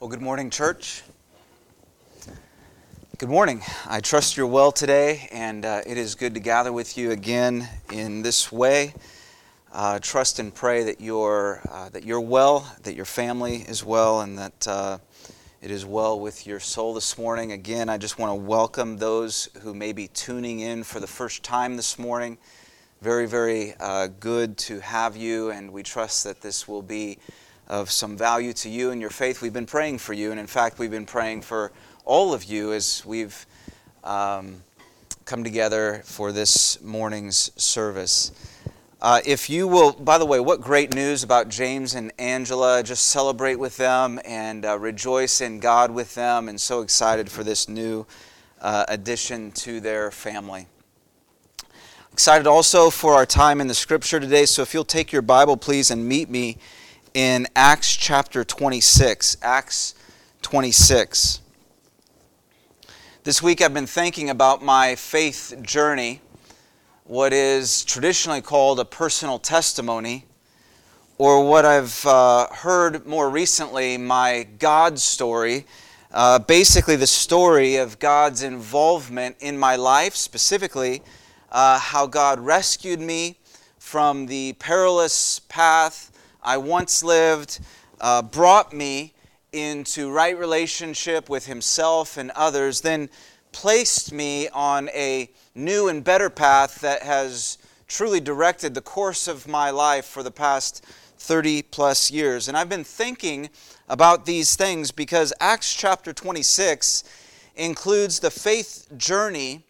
[0.00, 1.02] Well, good morning, church.
[3.18, 3.62] Good morning.
[3.84, 7.68] I trust you're well today, and uh, it is good to gather with you again
[7.92, 8.94] in this way.
[9.72, 14.20] Uh, trust and pray that you're uh, that you're well, that your family is well,
[14.20, 14.98] and that uh,
[15.60, 17.50] it is well with your soul this morning.
[17.50, 21.42] Again, I just want to welcome those who may be tuning in for the first
[21.42, 22.38] time this morning.
[23.02, 27.18] Very, very uh, good to have you, and we trust that this will be
[27.68, 29.42] of some value to you and your faith.
[29.42, 31.70] We've been praying for you, and in fact, we've been praying for
[32.04, 33.46] all of you as we've
[34.02, 34.62] um,
[35.26, 38.32] come together for this morning's service.
[39.00, 42.82] Uh, if you will, by the way, what great news about James and Angela.
[42.82, 47.44] Just celebrate with them and uh, rejoice in God with them, and so excited for
[47.44, 48.06] this new
[48.60, 50.66] uh, addition to their family.
[52.12, 55.56] Excited also for our time in the scripture today, so if you'll take your Bible,
[55.56, 56.56] please, and meet me
[57.18, 59.38] in Acts chapter 26.
[59.42, 59.96] Acts
[60.42, 61.40] 26.
[63.24, 66.20] This week I've been thinking about my faith journey,
[67.02, 70.26] what is traditionally called a personal testimony,
[71.18, 75.66] or what I've uh, heard more recently, my God story.
[76.12, 81.02] Uh, basically, the story of God's involvement in my life, specifically,
[81.50, 83.38] uh, how God rescued me
[83.80, 87.60] from the perilous path I once lived,
[88.00, 89.14] uh, brought me
[89.52, 93.08] into right relationship with himself and others, then
[93.52, 97.58] placed me on a new and better path that has
[97.88, 100.84] truly directed the course of my life for the past
[101.18, 102.46] 30 plus years.
[102.48, 103.48] And I've been thinking
[103.88, 107.04] about these things because Acts chapter 26
[107.56, 109.64] includes the faith journey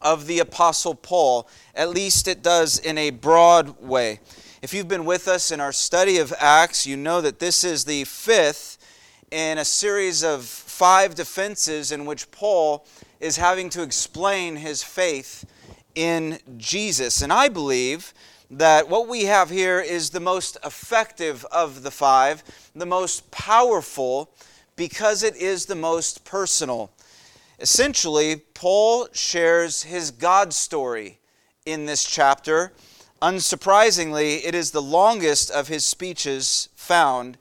[0.00, 1.48] of the Apostle Paul.
[1.74, 4.20] At least it does in a broad way.
[4.60, 7.84] If you've been with us in our study of Acts, you know that this is
[7.84, 8.76] the fifth
[9.30, 12.84] in a series of five defenses in which Paul
[13.20, 15.44] is having to explain his faith
[15.94, 17.22] in Jesus.
[17.22, 18.12] And I believe
[18.50, 22.42] that what we have here is the most effective of the five,
[22.74, 24.28] the most powerful,
[24.74, 26.90] because it is the most personal.
[27.60, 31.20] Essentially, Paul shares his God story
[31.64, 32.72] in this chapter
[33.20, 37.36] Unsurprisingly, it is the longest of his speeches found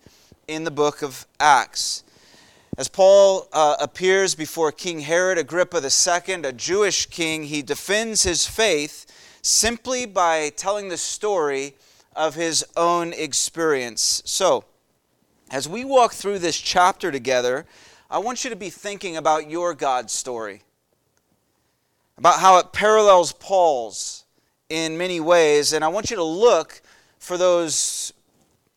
[0.47, 2.03] in the book of Acts.
[2.79, 8.47] As Paul uh, appears before King Herod Agrippa II, a Jewish king, he defends his
[8.47, 9.05] faith
[9.43, 11.75] simply by telling the story
[12.16, 14.23] of his own experience.
[14.25, 14.66] So,
[15.51, 17.67] as we walk through this chapter together,
[18.09, 20.63] I want you to be thinking about your God story,
[22.17, 24.25] about how it parallels Paul's
[24.69, 26.81] in many ways, and I want you to look
[27.19, 28.13] for those,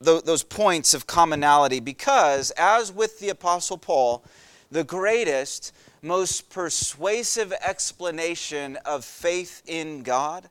[0.00, 4.24] those points of commonality because, as with the Apostle Paul,
[4.70, 10.48] the greatest, most persuasive explanation of faith in God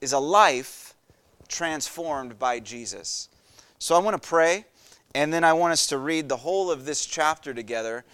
[0.00, 0.94] is a life
[1.48, 3.28] transformed by Jesus.
[3.78, 4.66] So I want to pray,
[5.14, 8.04] and then I want us to read the whole of this chapter together.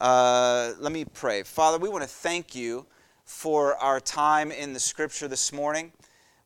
[0.00, 1.44] Uh, let me pray.
[1.44, 2.86] Father, we want to thank you
[3.32, 5.90] for our time in the scripture this morning.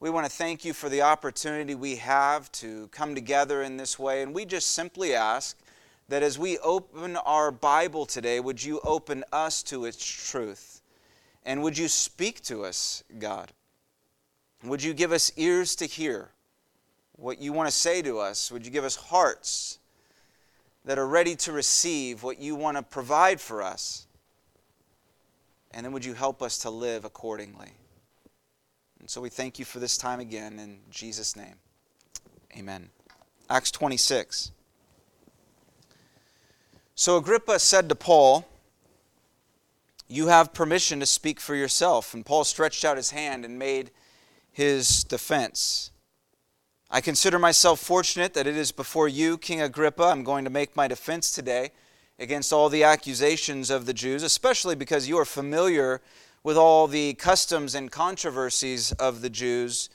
[0.01, 3.99] We want to thank you for the opportunity we have to come together in this
[3.99, 4.23] way.
[4.23, 5.59] And we just simply ask
[6.09, 10.81] that as we open our Bible today, would you open us to its truth?
[11.45, 13.53] And would you speak to us, God?
[14.65, 16.31] Would you give us ears to hear
[17.17, 18.51] what you want to say to us?
[18.51, 19.81] Would you give us hearts
[20.85, 24.06] that are ready to receive what you want to provide for us?
[25.76, 27.72] And then would you help us to live accordingly?
[28.98, 31.56] And so we thank you for this time again in Jesus' name.
[32.56, 32.88] Amen.
[33.50, 34.53] Acts 26.
[36.94, 38.48] So Agrippa said to Paul,
[40.09, 42.14] You have permission to speak for yourself.
[42.14, 43.91] And Paul stretched out his hand and made
[44.50, 45.91] his defense.
[46.91, 50.75] I consider myself fortunate that it is before you, King Agrippa, I'm going to make
[50.75, 51.72] my defense today
[52.19, 56.01] against all the accusations of the Jews, especially because you are familiar
[56.43, 59.91] with all the customs and controversies of the Jews.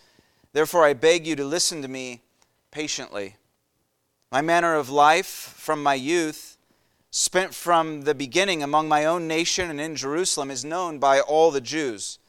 [0.53, 2.21] Therefore, I beg you to listen to me
[2.71, 3.37] patiently.
[4.31, 6.57] My manner of life from my youth,
[7.09, 11.51] spent from the beginning among my own nation and in Jerusalem, is known by all
[11.51, 12.19] the Jews.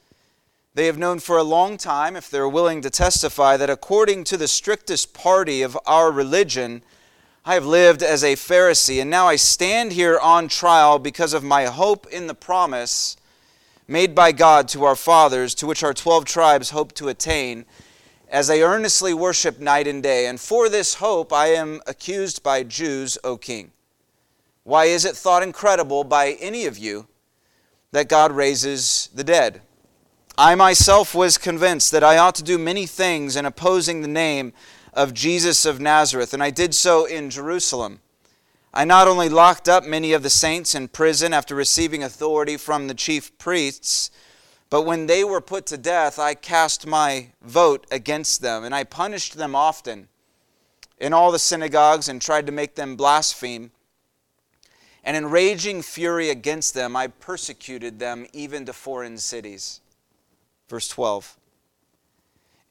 [0.74, 4.36] They have known for a long time, if they're willing to testify, that according to
[4.36, 6.82] the strictest party of our religion,
[7.44, 11.42] I have lived as a Pharisee, and now I stand here on trial because of
[11.42, 13.16] my hope in the promise
[13.88, 17.64] made by God to our fathers, to which our twelve tribes hope to attain,
[18.28, 20.26] as they earnestly worship night and day.
[20.26, 23.72] And for this hope I am accused by Jews, O king.
[24.62, 27.08] Why is it thought incredible by any of you
[27.90, 29.62] that God raises the dead?
[30.38, 34.52] I myself was convinced that I ought to do many things in opposing the name
[34.92, 38.00] of Jesus of Nazareth, and I did so in Jerusalem.
[38.74, 42.88] I not only locked up many of the saints in prison after receiving authority from
[42.88, 44.10] the chief priests,
[44.70, 48.84] but when they were put to death, I cast my vote against them, and I
[48.84, 50.08] punished them often
[50.98, 53.72] in all the synagogues and tried to make them blaspheme.
[55.04, 59.80] And in raging fury against them, I persecuted them even to foreign cities.
[60.68, 61.36] Verse 12.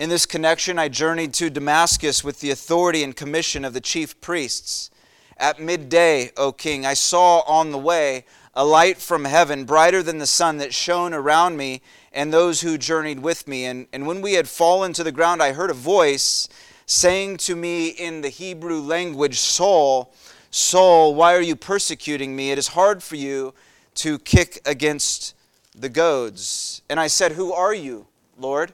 [0.01, 4.19] In this connection, I journeyed to Damascus with the authority and commission of the chief
[4.19, 4.89] priests.
[5.37, 8.25] At midday, O king, I saw on the way
[8.55, 12.79] a light from heaven, brighter than the sun, that shone around me and those who
[12.79, 13.65] journeyed with me.
[13.65, 16.49] And, and when we had fallen to the ground, I heard a voice
[16.87, 20.11] saying to me in the Hebrew language, Saul,
[20.49, 22.49] Saul, why are you persecuting me?
[22.49, 23.53] It is hard for you
[23.97, 25.35] to kick against
[25.75, 26.81] the goads.
[26.89, 28.73] And I said, Who are you, Lord?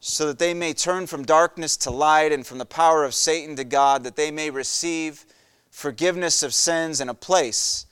[0.00, 3.56] so that they may turn from darkness to light and from the power of Satan
[3.56, 5.26] to God, that they may receive
[5.70, 7.86] forgiveness of sins and a place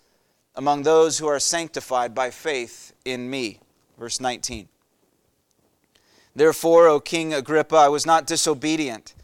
[0.55, 3.61] among those who are sanctified by faith in me.
[3.99, 4.69] Verse 19.
[6.35, 9.15] Therefore, O King Agrippa, I was not disobedient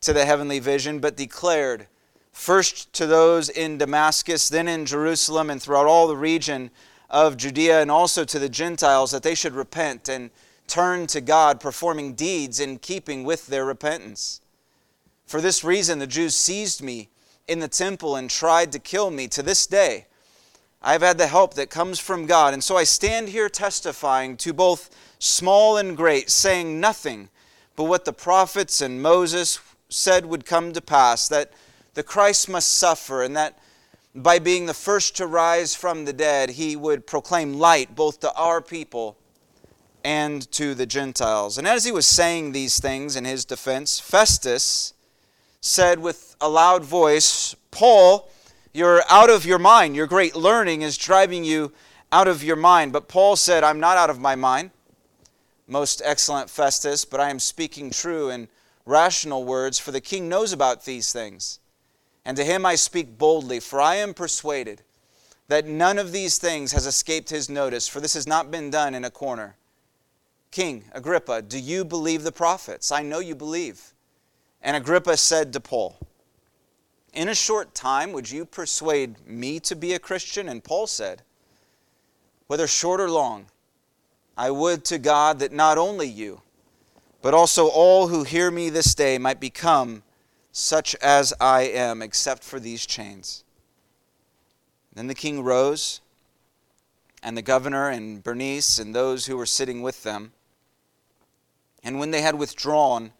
[0.00, 1.86] to the heavenly vision, but declared
[2.32, 6.70] first to those in Damascus, then in Jerusalem, and throughout all the region
[7.08, 10.30] of Judea, and also to the Gentiles, that they should repent and
[10.66, 14.40] turned to God, performing deeds in keeping with their repentance.
[15.26, 17.08] For this reason, the Jews seized me
[17.48, 19.28] in the temple and tried to kill me.
[19.28, 20.06] To this day,
[20.82, 22.54] I have had the help that comes from God.
[22.54, 27.28] And so I stand here testifying to both small and great, saying nothing
[27.74, 31.52] but what the prophets and Moses said would come to pass that
[31.94, 33.58] the Christ must suffer, and that
[34.14, 38.32] by being the first to rise from the dead, he would proclaim light both to
[38.34, 39.16] our people
[40.06, 41.58] and to the Gentiles.
[41.58, 44.94] And as he was saying these things in his defense, Festus
[45.60, 48.30] said with a loud voice, Paul,
[48.72, 49.96] you're out of your mind.
[49.96, 51.72] Your great learning is driving you
[52.12, 52.92] out of your mind.
[52.92, 54.70] But Paul said, I'm not out of my mind,
[55.66, 58.46] most excellent Festus, but I am speaking true and
[58.84, 61.58] rational words, for the king knows about these things.
[62.24, 64.82] And to him I speak boldly, for I am persuaded
[65.48, 68.94] that none of these things has escaped his notice, for this has not been done
[68.94, 69.56] in a corner.
[70.56, 72.90] King Agrippa, do you believe the prophets?
[72.90, 73.92] I know you believe.
[74.62, 75.98] And Agrippa said to Paul,
[77.12, 80.48] In a short time, would you persuade me to be a Christian?
[80.48, 81.20] And Paul said,
[82.46, 83.48] Whether short or long,
[84.34, 86.40] I would to God that not only you,
[87.20, 90.04] but also all who hear me this day might become
[90.52, 93.44] such as I am, except for these chains.
[94.94, 96.00] Then the king rose,
[97.22, 100.32] and the governor and Bernice and those who were sitting with them
[101.86, 103.12] and when they had withdrawn,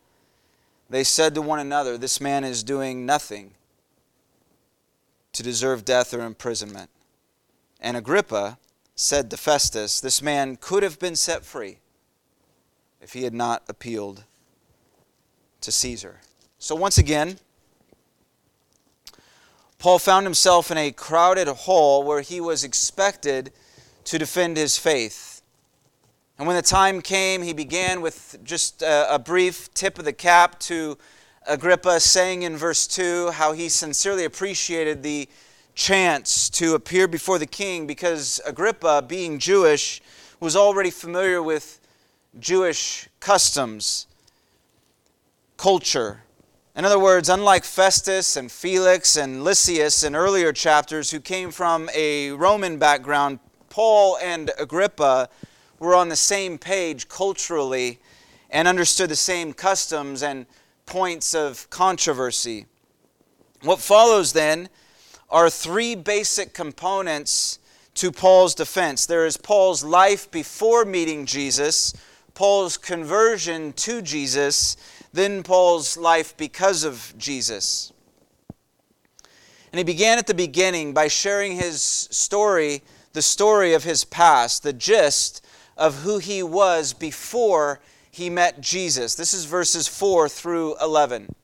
[0.91, 3.55] they said to one another, This man is doing nothing
[5.33, 6.91] to deserve death or imprisonment.
[7.81, 8.59] And Agrippa
[8.97, 11.79] said to Festus, This man could have been set free
[13.01, 14.25] if he had not appealed
[15.61, 16.21] to Caesar.
[16.59, 17.39] So once again,
[19.79, 23.53] Paul found himself in a crowded hall where he was expected
[24.07, 25.26] to defend his faith.
[26.39, 30.59] And when the time came, he began with just a, brief tip of the cap
[30.61, 30.99] to
[31.47, 35.29] Agrippa, saying in verse 2 how he sincerely appreciated the
[35.75, 40.03] chance to appear before the king because Agrippa, being Jewish,
[40.39, 41.81] was already familiar with
[42.39, 44.07] Jewish customs,
[45.57, 46.23] culture.
[46.75, 51.89] In other words, unlike Festus and Felix and Lysias in earlier chapters, who came from
[51.95, 53.39] a Roman background,
[53.71, 55.31] Paul and Agrippa
[55.79, 57.99] were on the same page culturally
[58.51, 60.47] and understood the same customs and
[60.87, 62.67] points of controversy.
[63.63, 64.69] What follows then
[65.29, 67.59] are three basic components
[67.95, 71.95] to Paul's defense there is Paul's life before meeting Jesus,
[72.35, 74.77] Paul's conversion to Jesus,
[75.13, 77.93] then Paul's life because of Jesus.
[79.73, 82.83] And he began at the beginning by sharing his story
[83.15, 85.45] the story of his past, the gist
[85.77, 87.81] of who he was before
[88.11, 89.15] he met Jesus.
[89.15, 91.35] This is verses 4 through 11.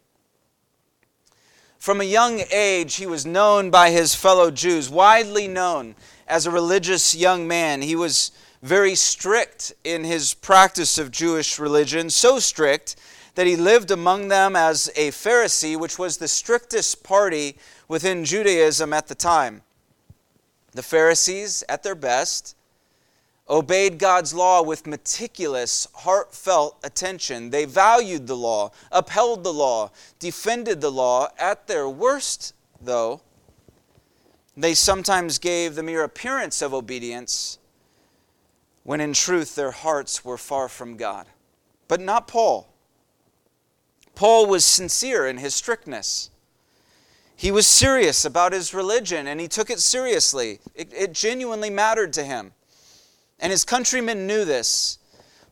[1.79, 5.97] From a young age, he was known by his fellow Jews, widely known
[6.29, 7.83] as a religious young man.
[7.83, 8.31] He was
[8.63, 12.97] very strict in his practice of Jewish religion, so strict
[13.35, 17.57] that he lived among them as a Pharisee, which was the strictest party
[17.89, 19.63] within Judaism at the time.
[20.73, 22.57] The Pharisees, at their best,
[23.49, 27.51] obeyed God's law with meticulous, heartfelt attention.
[27.51, 31.29] They valued the law, upheld the law, defended the law.
[31.39, 33.21] At their worst, though,
[34.57, 37.59] they sometimes gave the mere appearance of obedience
[38.85, 41.27] when in truth their hearts were far from God.
[41.89, 42.69] But not Paul.
[44.15, 46.31] Paul was sincere in his strictness.
[47.35, 50.61] He was serious about his religion and he took it seriously.
[50.75, 52.53] It, it, genuinely mattered to him.
[53.43, 54.97] And his countrymen knew this.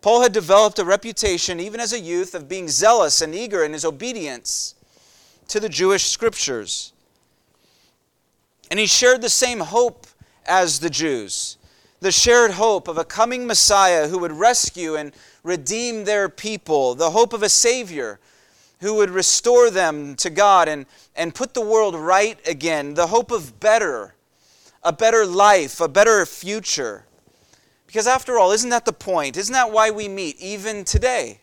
[0.00, 3.74] Paul had developed a reputation, even as a youth, of being zealous and eager in
[3.74, 4.74] his obedience
[5.48, 6.94] to the Jewish scriptures.
[8.70, 10.06] And he shared the same hope
[10.46, 11.58] as the Jews
[12.00, 17.10] the shared hope of a coming Messiah who would rescue and redeem their people, the
[17.10, 18.18] hope of a Savior
[18.80, 23.30] who would restore them to God and, and put the world right again, the hope
[23.30, 24.14] of better,
[24.82, 27.04] a better life, a better future.
[27.90, 29.36] Because after all, isn't that the point?
[29.36, 31.40] Isn't that why we meet even today?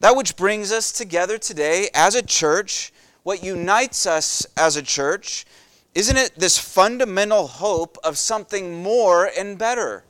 [0.00, 2.92] That which brings us together today as a church,
[3.22, 5.46] what unites us as a church,
[5.94, 10.02] isn't it this fundamental hope of something more and better?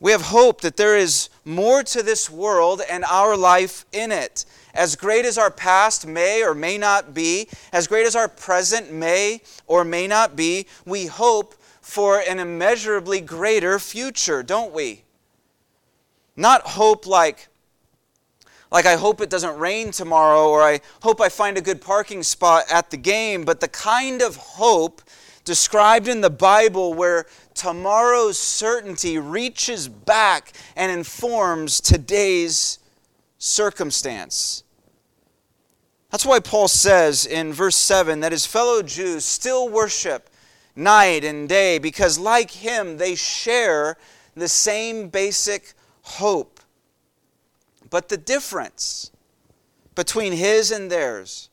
[0.00, 4.46] We have hope that there is more to this world and our life in it.
[4.72, 8.90] As great as our past may or may not be, as great as our present
[8.90, 11.54] may or may not be, we hope
[11.88, 15.04] for an immeasurably greater future, don't we?
[16.36, 17.48] Not hope like,
[18.70, 22.22] like I hope it doesn't rain tomorrow or I hope I find a good parking
[22.22, 25.00] spot at the game, but the kind of hope
[25.44, 32.80] described in the Bible where tomorrow's certainty reaches back and informs today's
[33.38, 34.62] circumstance.
[36.10, 40.27] That's why Paul says in verse 7 that his fellow Jews still worship
[40.78, 43.98] night and day because, like him, they share
[44.34, 46.60] the same basic hope.
[47.90, 49.10] But the difference
[49.94, 51.50] between his and theirs,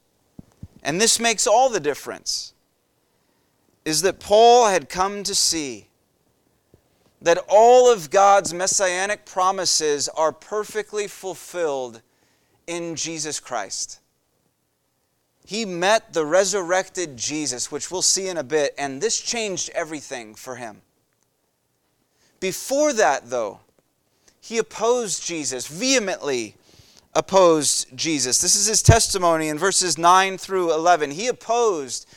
[0.83, 2.53] and this makes all the difference,
[3.83, 5.89] is that Paul had come to see
[7.21, 12.01] that all of God's messianic promises are perfectly fulfilled
[12.67, 13.99] in Jesus Christ.
[15.45, 20.33] He met the resurrected Jesus, which we'll see in a bit, and this changed everything
[20.33, 20.81] for him.
[22.39, 23.59] Before that, though,
[24.41, 26.55] he opposed Jesus, vehemently
[27.13, 28.39] opposed Jesus.
[28.41, 31.11] This is his testimony in verses 9 through 11.
[31.11, 32.07] He opposed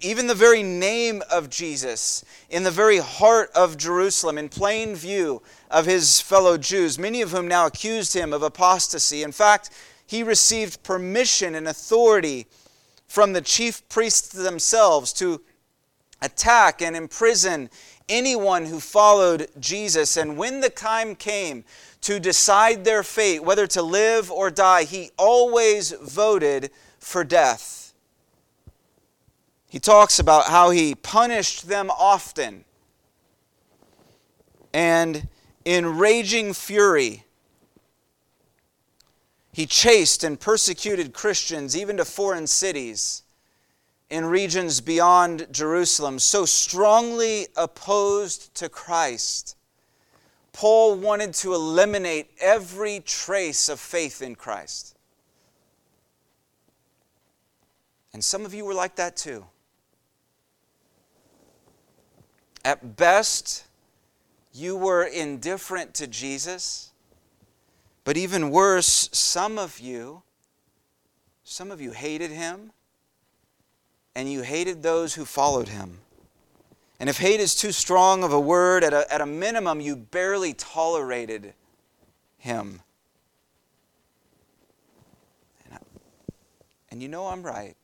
[0.00, 5.42] even the very name of Jesus in the very heart of Jerusalem, in plain view
[5.70, 9.22] of his fellow Jews, many of whom now accused him of apostasy.
[9.22, 9.70] In fact,
[10.06, 12.46] he received permission and authority
[13.14, 15.40] from the chief priests themselves to
[16.20, 17.70] attack and imprison
[18.08, 20.16] anyone who followed Jesus.
[20.16, 21.62] And when the time came
[22.00, 27.94] to decide their fate, whether to live or die, he always voted for death.
[29.68, 32.64] He talks about how he punished them often.
[34.72, 35.28] And
[35.64, 37.22] in raging fury,
[39.54, 43.22] he chased and persecuted Christians even to foreign cities
[44.10, 49.56] in regions beyond Jerusalem, so strongly opposed to Christ.
[50.52, 54.96] Paul wanted to eliminate every trace of faith in Christ.
[58.12, 59.46] And some of you were like that too.
[62.64, 63.68] At best,
[64.52, 66.90] you were indifferent to Jesus.
[68.04, 70.22] But even worse, some of you,
[71.42, 72.72] some of you hated him,
[74.14, 75.98] and you hated those who followed him.
[77.00, 79.96] And if hate is too strong of a word, at a, at a minimum, you
[79.96, 81.54] barely tolerated
[82.38, 82.82] him.
[85.64, 85.78] And, I,
[86.90, 87.74] and you know I'm right.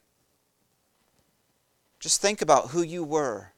[1.98, 3.52] Just think about who you were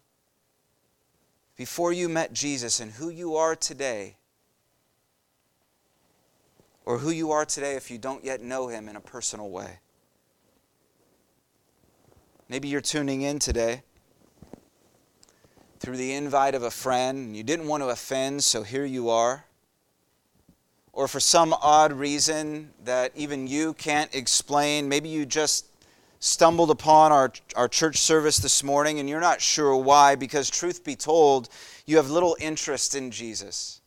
[1.56, 4.16] before you met Jesus and who you are today,
[6.84, 9.78] or who you are today if you don't yet know Him in a personal way.
[12.48, 13.82] Maybe you're tuning in today
[15.78, 17.18] through the invite of a friend.
[17.18, 19.46] and You didn't want to offend, so here you are.
[20.92, 25.66] Or for some odd reason that even you can't explain, maybe you just
[26.20, 30.84] stumbled upon our, our church service this morning and you're not sure why, because truth
[30.84, 31.48] be told,
[31.84, 33.81] you have little interest in Jesus.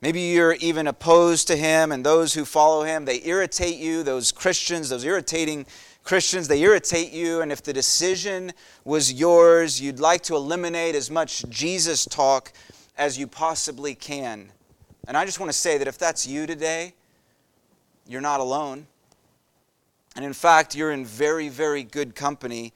[0.00, 4.04] Maybe you're even opposed to him, and those who follow him, they irritate you.
[4.04, 5.66] Those Christians, those irritating
[6.04, 7.40] Christians, they irritate you.
[7.40, 8.52] And if the decision
[8.84, 12.52] was yours, you'd like to eliminate as much Jesus talk
[12.96, 14.50] as you possibly can.
[15.08, 16.94] And I just want to say that if that's you today,
[18.06, 18.86] you're not alone.
[20.14, 22.72] And in fact, you're in very, very good company.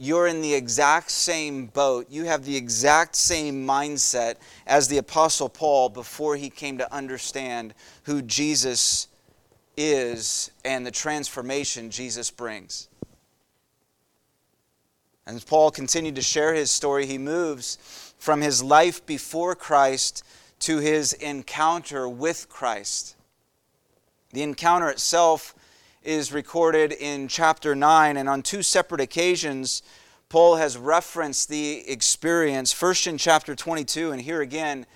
[0.00, 2.06] You're in the exact same boat.
[2.08, 7.74] You have the exact same mindset as the Apostle Paul before he came to understand
[8.04, 9.08] who Jesus
[9.76, 12.88] is and the transformation Jesus brings.
[15.26, 20.22] And as Paul continued to share his story, he moves from his life before Christ
[20.60, 23.16] to his encounter with Christ.
[24.32, 25.56] The encounter itself
[26.08, 29.82] is recorded in chapter 9, and on two separate occasions,
[30.30, 34.86] Paul has referenced the experience, first in chapter 22, and here again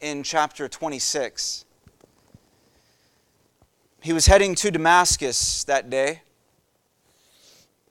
[0.00, 1.66] in chapter 26.
[4.00, 6.22] He was heading to Damascus that day,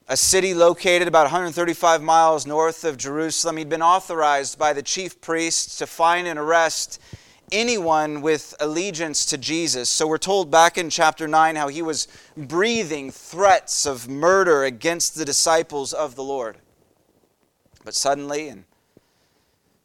[0.07, 3.57] a city located about 135 miles north of Jerusalem.
[3.57, 6.99] He'd been authorized by the chief priests to find and arrest
[7.51, 9.89] anyone with allegiance to Jesus.
[9.89, 15.15] So we're told back in chapter 9 how he was breathing threats of murder against
[15.15, 16.57] the disciples of the Lord.
[17.83, 18.65] But suddenly, and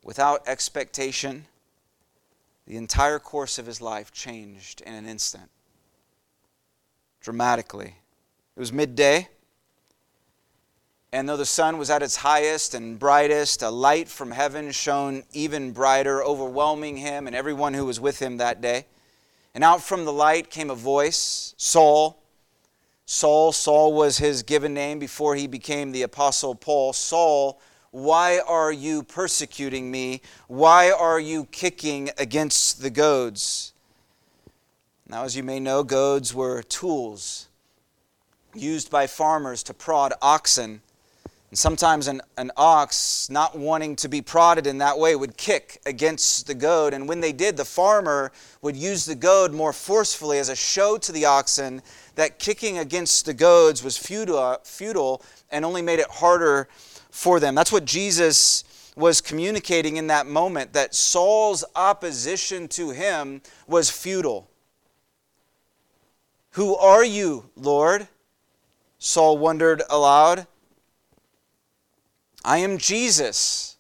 [0.03, 1.47] without expectation,
[2.67, 5.51] the entire course of his life changed in an instant.
[7.21, 7.97] Dramatically.
[8.57, 9.29] It was midday.
[11.17, 15.23] And though the sun was at its highest and brightest, a light from heaven shone
[15.33, 18.85] even brighter, overwhelming him and everyone who was with him that day.
[19.55, 22.23] And out from the light came a voice Saul,
[23.07, 26.93] Saul, Saul was his given name before he became the Apostle Paul.
[26.93, 30.21] Saul, why are you persecuting me?
[30.49, 33.73] Why are you kicking against the goads?
[35.09, 37.49] Now, as you may know, goads were tools
[38.55, 40.83] used by farmers to prod oxen
[41.56, 45.80] and sometimes an, an ox, not wanting to be prodded in that way, would kick
[45.86, 46.92] against the goad.
[46.92, 50.99] And when they did, the farmer would use the goad more forcefully as a show
[50.99, 51.80] to the oxen
[52.14, 56.69] that kicking against the goads was futile, futile and only made it harder
[57.10, 57.54] for them.
[57.54, 64.50] That's what Jesus was communicating in that moment that Saul's opposition to him was futile.
[66.50, 68.08] Who are you, Lord?
[68.99, 70.47] Saul wondered aloud.
[72.47, 73.76] I am Jesus,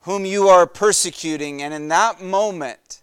[0.00, 1.62] whom you are persecuting.
[1.62, 3.02] And in that moment,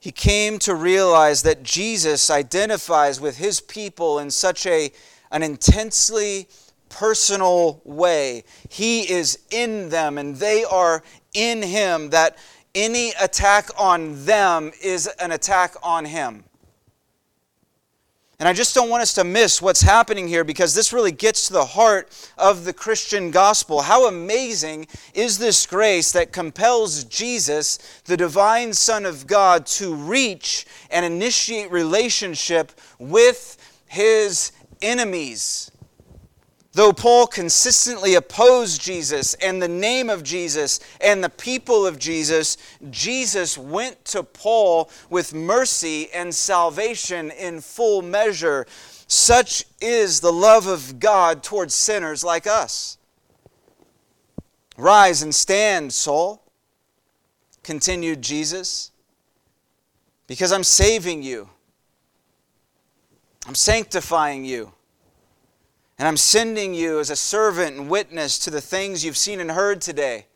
[0.00, 4.90] he came to realize that Jesus identifies with his people in such a,
[5.30, 6.48] an intensely
[6.88, 8.42] personal way.
[8.68, 12.36] He is in them and they are in him, that
[12.74, 16.42] any attack on them is an attack on him.
[18.38, 21.46] And I just don't want us to miss what's happening here because this really gets
[21.46, 23.80] to the heart of the Christian gospel.
[23.80, 30.66] How amazing is this grace that compels Jesus, the divine Son of God, to reach
[30.90, 35.70] and initiate relationship with his enemies?
[36.76, 42.58] Though Paul consistently opposed Jesus and the name of Jesus and the people of Jesus,
[42.90, 48.66] Jesus went to Paul with mercy and salvation in full measure.
[49.06, 52.98] Such is the love of God towards sinners like us.
[54.76, 56.42] Rise and stand, Saul,
[57.62, 58.90] continued Jesus,
[60.26, 61.48] because I'm saving you.
[63.46, 64.74] I'm sanctifying you.
[65.98, 69.50] And I'm sending you as a servant and witness to the things you've seen and
[69.50, 70.26] heard today.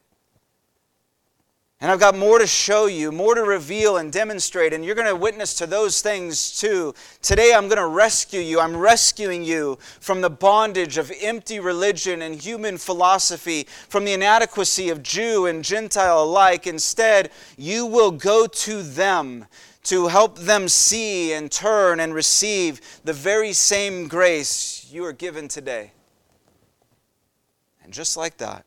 [1.82, 5.08] And I've got more to show you, more to reveal and demonstrate, and you're going
[5.08, 6.94] to witness to those things too.
[7.22, 8.60] Today, I'm going to rescue you.
[8.60, 14.90] I'm rescuing you from the bondage of empty religion and human philosophy, from the inadequacy
[14.90, 16.66] of Jew and Gentile alike.
[16.66, 19.46] Instead, you will go to them
[19.84, 25.48] to help them see and turn and receive the very same grace you are given
[25.48, 25.92] today.
[27.82, 28.64] And just like that,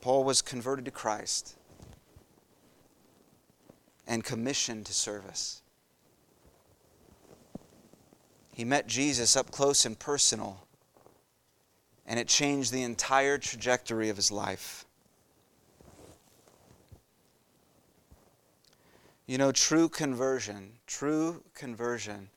[0.00, 1.56] Paul was converted to Christ
[4.06, 5.62] and commissioned to service.
[8.54, 10.66] He met Jesus up close and personal
[12.06, 14.86] and it changed the entire trajectory of his life.
[19.26, 22.30] You know, true conversion, true conversion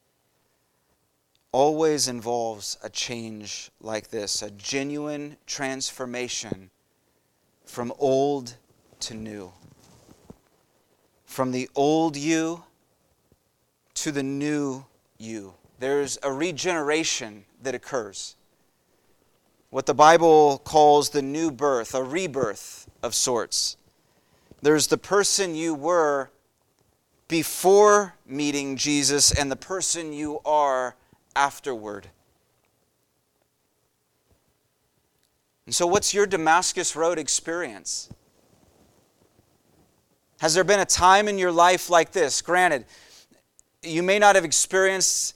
[1.52, 6.70] always involves a change like this, a genuine transformation
[7.66, 8.56] from old
[9.02, 9.52] to new.
[11.26, 12.64] From the old you
[13.96, 14.86] to the new
[15.18, 15.54] you.
[15.80, 18.36] There's a regeneration that occurs.
[19.70, 23.78] What the Bible calls the new birth, a rebirth of sorts.
[24.62, 26.30] There's the person you were
[27.28, 30.96] before meeting Jesus and the person you are
[31.36, 32.08] afterward.
[35.66, 38.10] And so, what's your Damascus Road experience?
[40.40, 42.42] Has there been a time in your life like this?
[42.42, 42.86] Granted,
[43.84, 45.36] you may not have experienced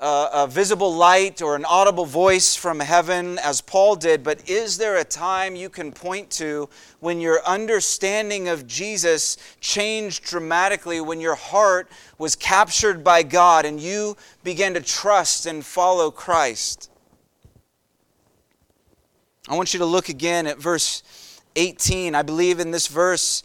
[0.00, 4.78] a, a visible light or an audible voice from heaven as Paul did, but is
[4.78, 6.68] there a time you can point to
[7.00, 13.80] when your understanding of Jesus changed dramatically, when your heart was captured by God and
[13.80, 16.90] you began to trust and follow Christ?
[19.48, 21.02] I want you to look again at verse
[21.56, 22.14] 18.
[22.14, 23.42] I believe in this verse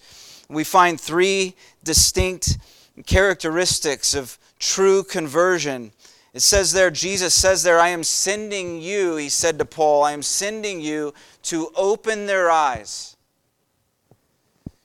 [0.49, 2.57] we find three distinct
[3.05, 5.91] characteristics of true conversion.
[6.33, 10.13] It says there, Jesus says there, I am sending you, he said to Paul, I
[10.13, 13.15] am sending you to open their eyes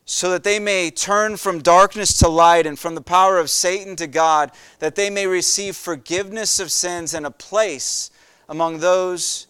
[0.04, 3.94] so that they may turn from darkness to light and from the power of Satan
[3.96, 8.10] to God, that they may receive forgiveness of sins and a place
[8.48, 9.46] among those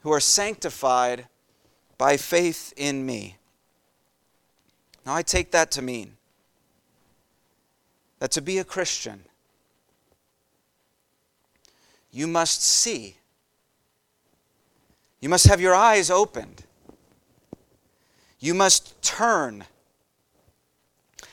[0.00, 1.26] who are sanctified
[1.98, 3.36] by faith in me.
[5.06, 6.16] Now, I take that to mean
[8.18, 9.24] that to be a Christian,
[12.10, 13.16] you must see.
[15.20, 16.64] You must have your eyes opened.
[18.38, 19.64] You must turn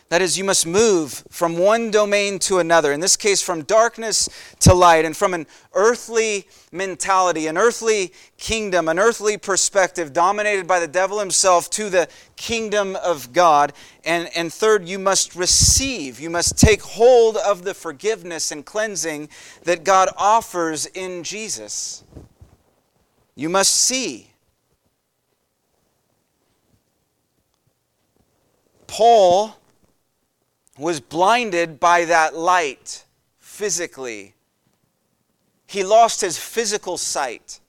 [0.10, 2.94] that is, you must move from one domain to another.
[2.94, 4.30] In this case, from darkness
[4.62, 10.80] to light, and from an earthly mentality, an earthly kingdom, an earthly perspective dominated by
[10.80, 13.74] the devil himself to the kingdom of God.
[14.06, 19.28] And, and third, you must receive, you must take hold of the forgiveness and cleansing
[19.64, 22.04] that God offers in Jesus.
[23.36, 24.32] You must see.
[28.88, 29.58] Paul
[30.78, 33.06] was blinded by that light
[33.40, 34.36] physically.
[35.66, 37.60] He lost his physical sight.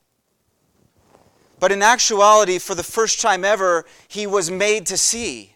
[1.60, 5.54] But in actuality, for the first time ever, he was made to see.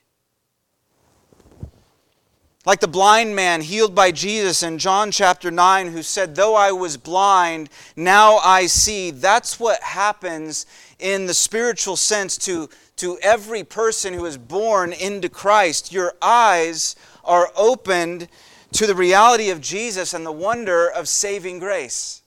[2.64, 6.70] Like the blind man healed by Jesus in John chapter 9, who said, Though I
[6.70, 9.10] was blind, now I see.
[9.10, 10.66] That's what happens
[11.00, 15.92] in the spiritual sense to, to every person who is born into Christ.
[15.92, 18.28] Your eyes are opened
[18.72, 22.22] to the reality of Jesus and the wonder of saving grace.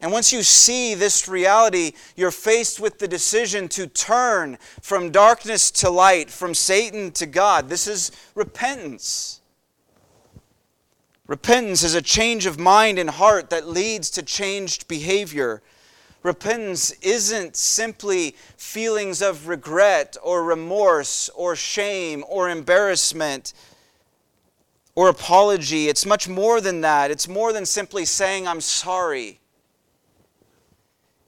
[0.00, 5.70] And once you see this reality, you're faced with the decision to turn from darkness
[5.70, 7.68] to light, from Satan to God.
[7.68, 9.40] This is repentance.
[11.26, 15.62] Repentance is a change of mind and heart that leads to changed behavior.
[16.24, 23.52] Repentance isn't simply feelings of regret or remorse or shame or embarrassment
[24.94, 25.88] or apology.
[25.88, 27.10] It's much more than that.
[27.10, 29.38] It's more than simply saying, I'm sorry.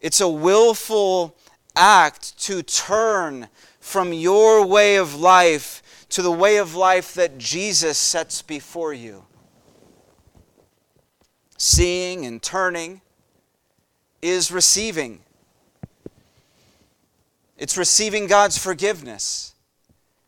[0.00, 1.36] It's a willful
[1.76, 7.98] act to turn from your way of life to the way of life that Jesus
[7.98, 9.26] sets before you.
[11.58, 13.02] Seeing and turning
[14.28, 15.20] is receiving.
[17.58, 19.54] It's receiving God's forgiveness.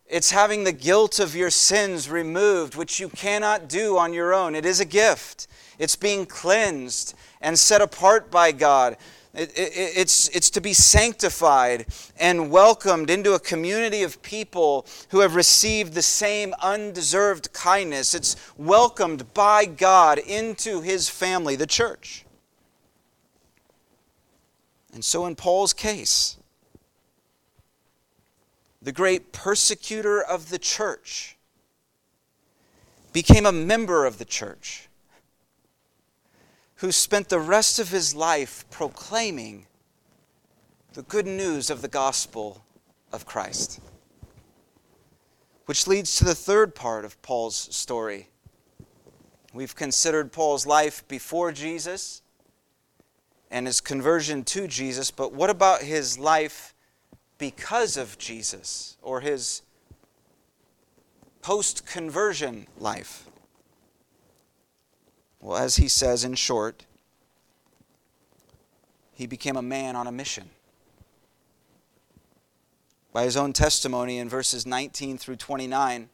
[0.07, 4.55] It's having the guilt of your sins removed, which you cannot do on your own.
[4.55, 5.47] It is a gift.
[5.77, 8.97] It's being cleansed and set apart by God.
[9.35, 11.85] It, it, it's, it's to be sanctified
[12.19, 18.15] and welcomed into a community of people who have received the same undeserved kindness.
[18.15, 22.25] It's welcomed by God into his family, the church.
[24.93, 26.37] And so, in Paul's case,
[28.81, 31.37] the great persecutor of the church
[33.11, 34.87] became a member of the church
[36.75, 39.65] who spent the rest of his life proclaiming
[40.93, 42.63] the good news of the gospel
[43.11, 43.79] of Christ.
[45.65, 48.29] Which leads to the third part of Paul's story.
[49.53, 52.21] We've considered Paul's life before Jesus
[53.51, 56.73] and his conversion to Jesus, but what about his life
[57.37, 59.63] because of Jesus or his
[61.41, 63.25] post conversion life?
[65.39, 66.85] Well, as he says in short,
[69.13, 70.49] he became a man on a mission.
[73.11, 76.09] By his own testimony in verses 19 through 29,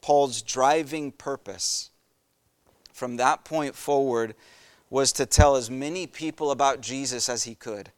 [0.00, 1.90] Paul's driving purpose
[2.92, 4.34] from that point forward
[4.90, 7.90] was to tell as many people about Jesus as he could.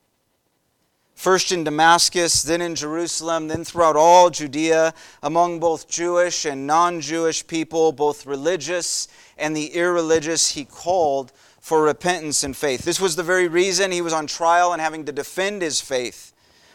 [1.14, 7.00] First in Damascus, then in Jerusalem, then throughout all Judea, among both Jewish and non
[7.00, 12.84] Jewish people, both religious and the irreligious, he called for repentance and faith.
[12.84, 16.31] This was the very reason he was on trial and having to defend his faith.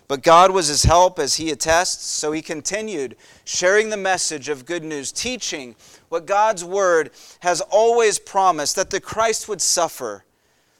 [0.07, 4.65] But God was his help, as he attests, so he continued sharing the message of
[4.65, 5.75] good news, teaching
[6.07, 10.23] what God's word has always promised that the Christ would suffer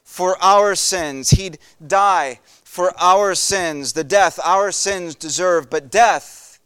[0.06, 1.32] for our sins.
[1.32, 6.60] He'd die for our sins, the death our sins deserve, but death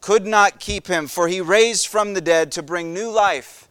[0.00, 3.68] could not keep him, for he raised from the dead to bring new life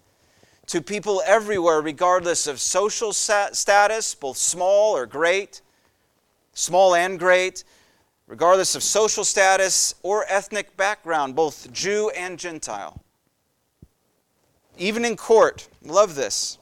[0.67, 5.62] to people everywhere, regardless of social status, both small or great,
[6.54, 7.63] small and great,
[8.27, 13.01] regardless of social status or ethnic background, both Jew and Gentile.
[14.77, 16.59] Even in court, love this.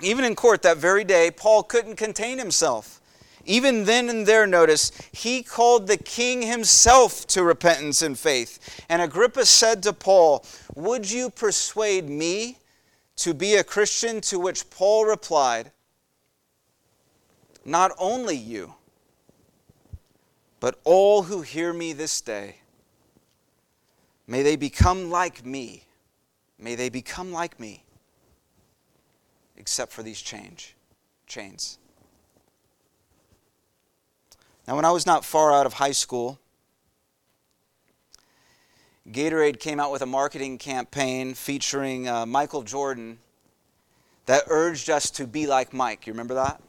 [0.00, 3.00] Even in court that very day, Paul couldn't contain himself.
[3.44, 8.84] Even then and there, notice, he called the king himself to repentance and faith.
[8.88, 12.58] And Agrippa said to Paul, Would you persuade me
[13.16, 14.20] to be a Christian?
[14.22, 15.72] To which Paul replied,
[17.64, 18.74] Not only you,
[20.60, 22.56] but all who hear me this day.
[24.26, 25.84] May they become like me.
[26.58, 27.84] May they become like me,
[29.56, 30.74] except for these change,
[31.26, 31.78] chains.
[34.66, 36.38] Now, when I was not far out of high school,
[39.10, 43.18] Gatorade came out with a marketing campaign featuring uh, Michael Jordan
[44.26, 46.06] that urged us to be like Mike.
[46.06, 46.60] You remember that?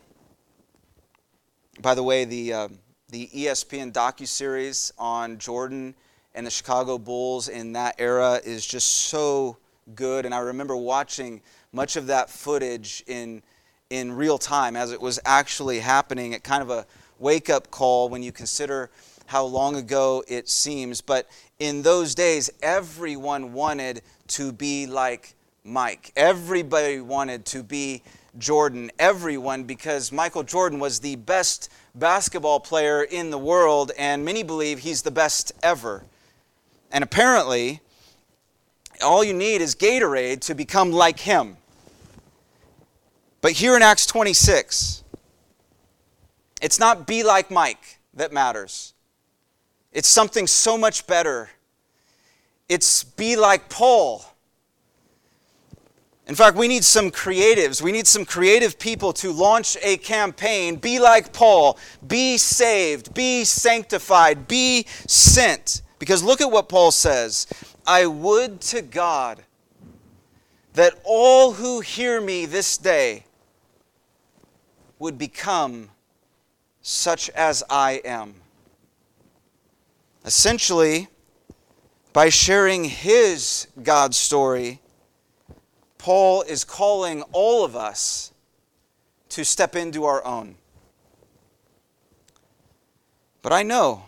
[1.82, 2.67] By the way, the, uh,
[3.10, 5.95] the ESPN docuseries on Jordan
[6.36, 9.58] and the Chicago Bulls in that era is just so
[9.95, 10.26] good.
[10.26, 11.41] And I remember watching
[11.72, 13.41] much of that footage in,
[13.89, 16.86] in real time as it was actually happening at kind of a
[17.17, 18.89] wake up call when you consider
[19.26, 21.02] how long ago it seems.
[21.02, 21.28] But
[21.60, 26.12] in those days, everyone wanted to be like Mike.
[26.15, 28.02] Everybody wanted to be
[28.39, 28.91] Jordan.
[28.97, 34.80] Everyone, because Michael Jordan was the best basketball player in the world, and many believe
[34.80, 36.04] he's the best ever.
[36.91, 37.82] And apparently,
[39.02, 41.58] all you need is Gatorade to become like him.
[43.41, 45.04] But here in Acts 26,
[46.62, 48.93] it's not be like Mike that matters.
[49.91, 51.49] It's something so much better.
[52.67, 54.23] It's be like Paul.
[56.30, 57.82] In fact, we need some creatives.
[57.82, 60.76] We need some creative people to launch a campaign.
[60.76, 61.80] Be like Paul.
[62.08, 63.15] Be saved.
[63.15, 64.48] Be sanctified.
[64.48, 65.82] Be sent.
[65.98, 67.48] Because look at what Paul says
[67.86, 69.44] I would to God
[70.74, 73.26] that all who hear me this day
[75.00, 75.89] would become
[76.84, 78.36] such as I am.
[80.24, 81.08] Essentially,
[82.13, 84.80] by sharing his God story,
[86.00, 88.32] Paul is calling all of us
[89.30, 90.56] to step into our own.
[93.44, 94.06] But I know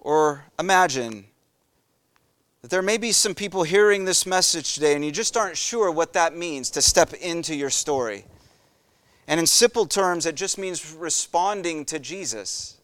[0.00, 1.26] or imagine
[2.62, 5.92] that there may be some people hearing this message today and you just aren't sure
[5.92, 8.24] what that means to step into your story.
[9.26, 12.78] And in simple terms, it just means responding to Jesus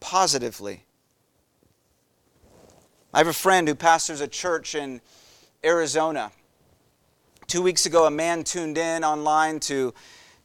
[0.00, 0.82] positively.
[3.14, 5.00] I have a friend who pastors a church in
[5.64, 6.32] Arizona.
[7.48, 9.94] Two weeks ago, a man tuned in online to,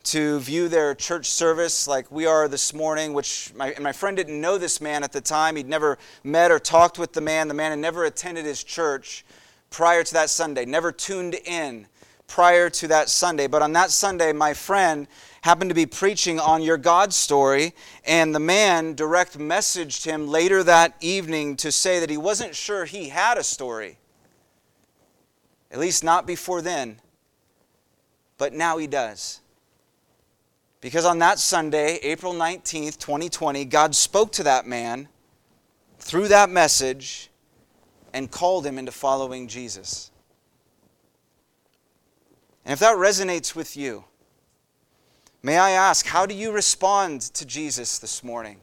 [0.04, 4.40] to view their church service like we are this morning, which my, my friend didn't
[4.40, 5.56] know this man at the time.
[5.56, 7.48] He'd never met or talked with the man.
[7.48, 9.26] The man had never attended his church
[9.72, 11.88] prior to that Sunday, never tuned in
[12.28, 13.48] prior to that Sunday.
[13.48, 15.08] But on that Sunday, my friend
[15.42, 17.74] happened to be preaching on your God story,
[18.06, 22.86] and the man direct messaged him later that evening to say that he wasn't sure
[22.86, 23.98] he had a story.
[25.72, 27.00] At least not before then.
[28.38, 29.40] But now he does.
[30.82, 35.08] Because on that Sunday, April 19th, 2020, God spoke to that man
[36.00, 37.30] through that message
[38.14, 40.12] and called him into following Jesus.
[42.66, 44.06] And if that resonates with you,
[45.44, 48.60] May I ask, how do you respond to Jesus this morning?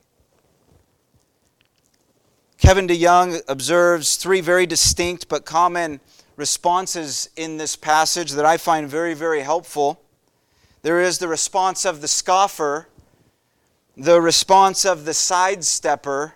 [2.56, 5.98] Kevin DeYoung observes three very distinct but common
[6.38, 10.00] responses in this passage that I find very, very helpful.
[10.82, 12.88] There is the response of the scoffer,
[13.96, 16.32] the response of the sidestepper,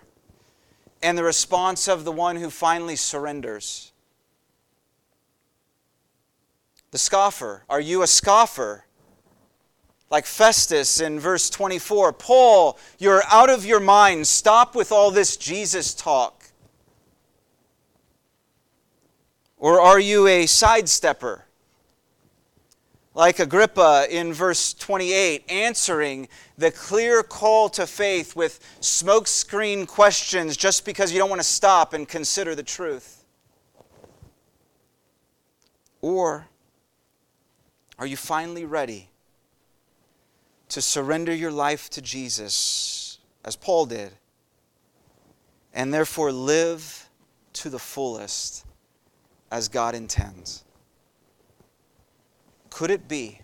[1.01, 3.93] and the response of the one who finally surrenders.
[6.91, 7.63] The scoffer.
[7.69, 8.85] Are you a scoffer?
[10.13, 14.27] like Festus in verse 24 Paul, you're out of your mind.
[14.27, 16.42] Stop with all this Jesus talk.
[19.63, 21.43] Or are you a sidestepper?
[23.13, 30.83] Like Agrippa in verse 28, answering the clear call to faith with smokescreen questions just
[30.83, 33.23] because you don't want to stop and consider the truth?
[36.01, 36.47] Or
[37.97, 39.07] are you finally ready
[40.67, 44.11] to surrender your life to Jesus, as Paul did,
[45.73, 47.07] and therefore live
[47.53, 48.65] to the fullest
[49.53, 50.63] as God intends.
[52.71, 53.39] Could it be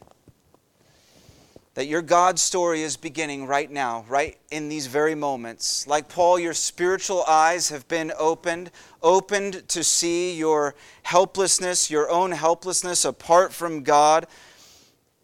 [1.76, 5.86] that your God story is beginning right now, right in these very moments?
[5.86, 8.72] Like Paul, your spiritual eyes have been opened,
[9.04, 14.26] opened to see your helplessness, your own helplessness apart from God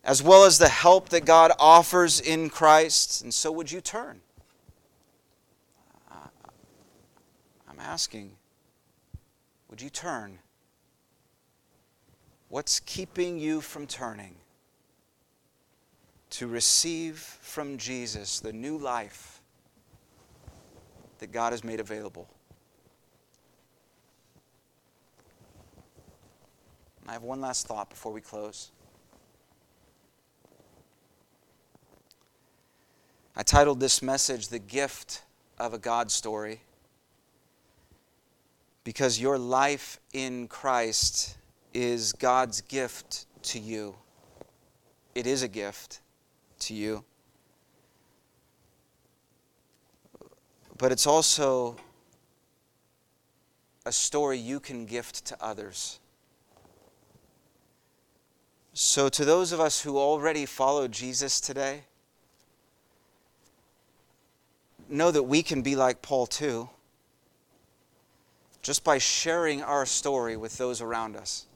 [0.04, 3.24] as well as the help that God offers in Christ.
[3.24, 4.22] And so, would you turn?
[7.68, 8.34] I'm asking,
[9.68, 10.38] would you turn?
[12.56, 14.34] What's keeping you from turning
[16.30, 19.42] to receive from Jesus the new life
[21.20, 22.30] that God has made available?
[27.06, 28.72] I have one last thought before we close.
[33.36, 35.24] I titled this message, The Gift
[35.58, 36.62] of a God Story,
[38.86, 41.36] because your life in Christ
[41.76, 43.96] is God's gift to you.
[45.14, 46.00] It is a gift
[46.60, 47.04] to you.
[50.78, 51.76] But it's also
[53.86, 56.00] a story you can gift to others.
[58.74, 61.84] So, to those of us who already follow Jesus today,
[64.90, 66.70] know that we can be like Paul too,
[68.62, 71.48] just by sharing our story with those around us.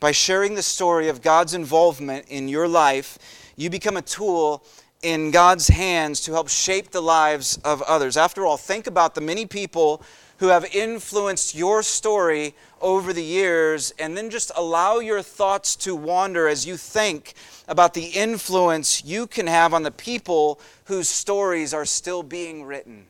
[0.00, 3.18] By sharing the story of God's involvement in your life,
[3.56, 4.64] you become a tool
[5.02, 8.16] in God's hands to help shape the lives of others.
[8.16, 10.02] After all, think about the many people
[10.38, 15.94] who have influenced your story over the years, and then just allow your thoughts to
[15.94, 17.34] wander as you think
[17.68, 23.06] about the influence you can have on the people whose stories are still being written.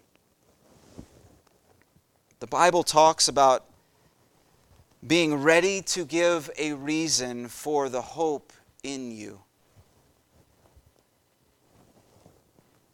[2.40, 3.64] The Bible talks about
[5.06, 9.40] being ready to give a reason for the hope in you.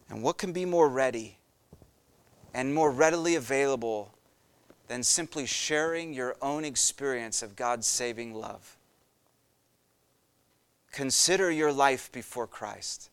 [0.09, 1.37] And what can be more ready
[2.53, 4.13] and more readily available
[4.89, 8.77] than simply sharing your own experience of God's saving love?
[10.91, 13.09] Consider your life before Christ.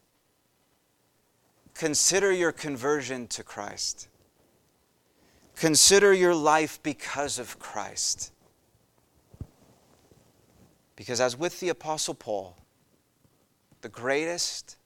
[1.75, 4.09] Consider your conversion to Christ.
[5.55, 8.33] Consider your life because of Christ.
[10.99, 12.57] Because, as with the Apostle Paul,
[13.83, 14.77] the greatest,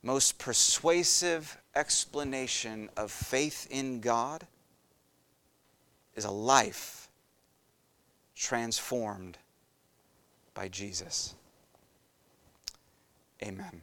[0.00, 4.46] most persuasive explanation of faith in God
[6.14, 7.08] is a life
[8.36, 9.38] transformed
[10.54, 11.34] by Jesus.
[13.42, 13.82] Amen.